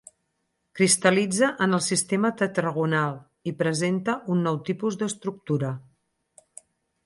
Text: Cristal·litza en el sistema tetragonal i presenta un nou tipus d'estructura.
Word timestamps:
Cristal·litza 0.77 1.49
en 1.65 1.77
el 1.79 1.83
sistema 1.89 2.33
tetragonal 2.41 3.19
i 3.53 3.55
presenta 3.61 4.19
un 4.37 4.45
nou 4.49 4.61
tipus 4.71 5.01
d'estructura. 5.03 5.75